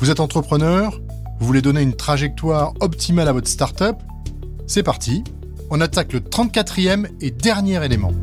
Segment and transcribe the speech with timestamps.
[0.00, 0.98] Vous êtes entrepreneur
[1.40, 3.96] Vous voulez donner une trajectoire optimale à votre startup
[4.66, 5.22] C'est parti,
[5.68, 8.14] on attaque le 34e et dernier élément.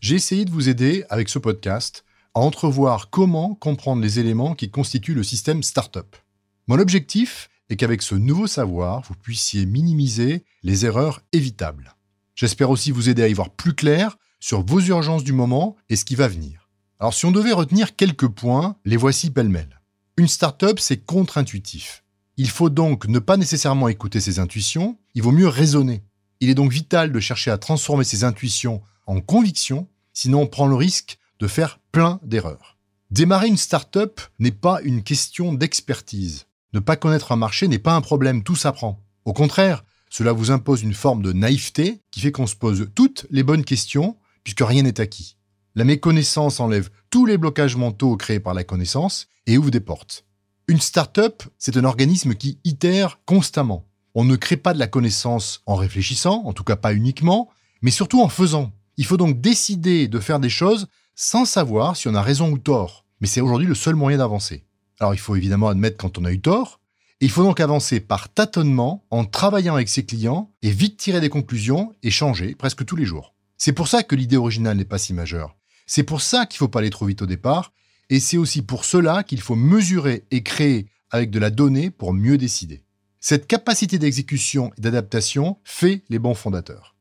[0.00, 4.70] J'ai essayé de vous aider avec ce podcast à entrevoir comment comprendre les éléments qui
[4.70, 6.16] constituent le système startup.
[6.68, 11.96] Mon objectif est qu'avec ce nouveau savoir, vous puissiez minimiser les erreurs évitables.
[12.34, 15.96] J'espère aussi vous aider à y voir plus clair sur vos urgences du moment et
[15.96, 16.70] ce qui va venir.
[16.98, 19.81] Alors si on devait retenir quelques points, les voici pêle-mêle.
[20.18, 22.04] Une startup, c'est contre-intuitif.
[22.36, 26.02] Il faut donc ne pas nécessairement écouter ses intuitions, il vaut mieux raisonner.
[26.40, 30.66] Il est donc vital de chercher à transformer ses intuitions en convictions, sinon on prend
[30.66, 32.76] le risque de faire plein d'erreurs.
[33.10, 36.44] Démarrer une startup n'est pas une question d'expertise.
[36.74, 39.02] Ne pas connaître un marché n'est pas un problème, tout s'apprend.
[39.24, 43.26] Au contraire, cela vous impose une forme de naïveté qui fait qu'on se pose toutes
[43.30, 45.36] les bonnes questions puisque rien n'est acquis.
[45.74, 50.26] La méconnaissance enlève tous les blocages mentaux créés par la connaissance et ouvre des portes.
[50.68, 53.86] Une start-up, c'est un organisme qui itère constamment.
[54.14, 57.48] On ne crée pas de la connaissance en réfléchissant, en tout cas pas uniquement,
[57.80, 58.70] mais surtout en faisant.
[58.98, 62.58] Il faut donc décider de faire des choses sans savoir si on a raison ou
[62.58, 63.06] tort.
[63.22, 64.64] Mais c'est aujourd'hui le seul moyen d'avancer.
[65.00, 66.80] Alors il faut évidemment admettre quand on a eu tort,
[67.22, 71.22] et il faut donc avancer par tâtonnement en travaillant avec ses clients et vite tirer
[71.22, 73.32] des conclusions et changer presque tous les jours.
[73.56, 75.56] C'est pour ça que l'idée originale n'est pas si majeure.
[75.86, 77.72] C'est pour ça qu'il ne faut pas aller trop vite au départ,
[78.10, 82.12] et c'est aussi pour cela qu'il faut mesurer et créer avec de la donnée pour
[82.12, 82.82] mieux décider.
[83.20, 86.96] Cette capacité d'exécution et d'adaptation fait les bons fondateurs.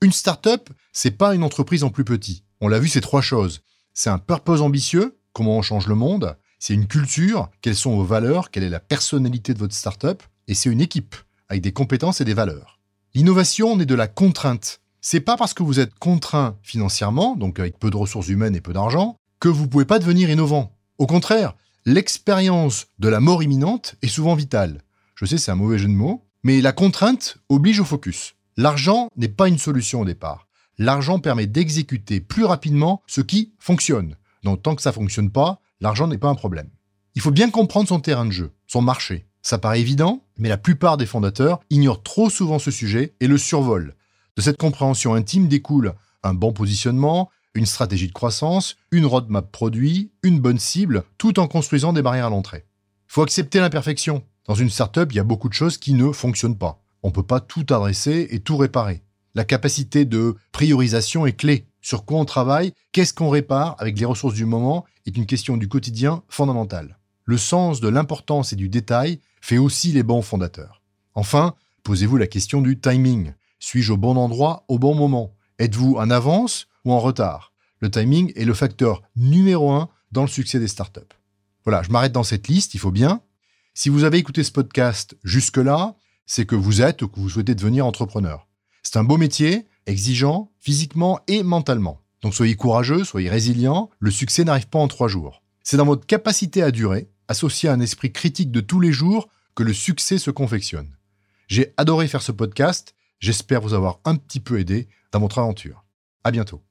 [0.00, 2.44] Une startup, c'est pas une entreprise en plus petit.
[2.60, 3.62] On l'a vu, c'est trois choses.
[3.92, 6.36] C'est un purpose ambitieux, comment on change le monde.
[6.58, 10.22] C'est une culture, quelles sont vos valeurs, quelle est la personnalité de votre startup.
[10.46, 11.16] Et c'est une équipe,
[11.48, 12.80] avec des compétences et des valeurs.
[13.14, 14.80] L'innovation naît de la contrainte.
[15.06, 18.62] C'est pas parce que vous êtes contraint financièrement, donc avec peu de ressources humaines et
[18.62, 20.74] peu d'argent, que vous pouvez pas devenir innovant.
[20.96, 21.52] Au contraire,
[21.84, 24.80] l'expérience de la mort imminente est souvent vitale.
[25.14, 28.34] Je sais, c'est un mauvais jeu de mots, mais la contrainte oblige au focus.
[28.56, 30.48] L'argent n'est pas une solution au départ.
[30.78, 34.16] L'argent permet d'exécuter plus rapidement ce qui fonctionne.
[34.42, 36.70] Donc tant que ça fonctionne pas, l'argent n'est pas un problème.
[37.14, 39.26] Il faut bien comprendre son terrain de jeu, son marché.
[39.42, 43.36] Ça paraît évident, mais la plupart des fondateurs ignorent trop souvent ce sujet et le
[43.36, 43.92] survolent.
[44.36, 50.10] De cette compréhension intime découle un bon positionnement, une stratégie de croissance, une roadmap produit,
[50.22, 52.64] une bonne cible, tout en construisant des barrières à l'entrée.
[53.08, 54.24] Il faut accepter l'imperfection.
[54.46, 56.82] Dans une startup, il y a beaucoup de choses qui ne fonctionnent pas.
[57.02, 59.02] On ne peut pas tout adresser et tout réparer.
[59.36, 61.66] La capacité de priorisation est clé.
[61.80, 64.84] Sur quoi on travaille, qu'est-ce qu'on répare avec les ressources du moment?
[65.06, 66.98] Est une question du quotidien fondamentale.
[67.24, 70.82] Le sens de l'importance et du détail fait aussi les bons fondateurs.
[71.14, 73.32] Enfin, posez-vous la question du timing.
[73.64, 75.34] Suis-je au bon endroit au bon moment?
[75.58, 77.54] Êtes-vous en avance ou en retard?
[77.80, 81.00] Le timing est le facteur numéro un dans le succès des startups.
[81.64, 83.22] Voilà, je m'arrête dans cette liste, il faut bien.
[83.72, 87.54] Si vous avez écouté ce podcast jusque-là, c'est que vous êtes ou que vous souhaitez
[87.54, 88.46] devenir entrepreneur.
[88.82, 92.02] C'est un beau métier, exigeant, physiquement et mentalement.
[92.20, 95.42] Donc soyez courageux, soyez résilient, le succès n'arrive pas en trois jours.
[95.62, 99.30] C'est dans votre capacité à durer, associé à un esprit critique de tous les jours,
[99.54, 100.94] que le succès se confectionne.
[101.48, 105.82] J'ai adoré faire ce podcast J'espère vous avoir un petit peu aidé dans votre aventure.
[106.24, 106.62] À bientôt.